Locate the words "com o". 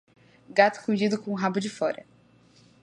1.21-1.35